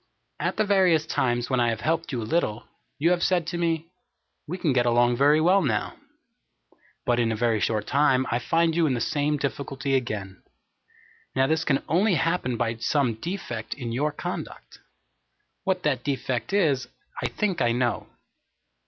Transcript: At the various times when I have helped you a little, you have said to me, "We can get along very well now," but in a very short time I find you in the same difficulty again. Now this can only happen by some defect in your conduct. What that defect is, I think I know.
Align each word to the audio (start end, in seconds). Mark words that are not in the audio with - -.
At 0.39 0.57
the 0.57 0.63
various 0.65 1.05
times 1.05 1.51
when 1.51 1.59
I 1.59 1.69
have 1.69 1.81
helped 1.81 2.11
you 2.11 2.23
a 2.23 2.23
little, 2.23 2.65
you 2.97 3.11
have 3.11 3.21
said 3.21 3.45
to 3.45 3.57
me, 3.59 3.85
"We 4.47 4.57
can 4.57 4.73
get 4.73 4.87
along 4.87 5.17
very 5.17 5.39
well 5.39 5.61
now," 5.61 5.93
but 7.05 7.19
in 7.19 7.31
a 7.31 7.35
very 7.35 7.59
short 7.59 7.85
time 7.85 8.25
I 8.31 8.39
find 8.39 8.75
you 8.75 8.87
in 8.87 8.95
the 8.95 8.99
same 8.99 9.37
difficulty 9.37 9.93
again. 9.93 10.41
Now 11.35 11.45
this 11.45 11.63
can 11.63 11.83
only 11.87 12.15
happen 12.15 12.57
by 12.57 12.77
some 12.77 13.13
defect 13.13 13.75
in 13.75 13.91
your 13.91 14.11
conduct. 14.11 14.79
What 15.65 15.83
that 15.83 16.03
defect 16.03 16.51
is, 16.51 16.87
I 17.21 17.27
think 17.27 17.61
I 17.61 17.71
know. 17.71 18.07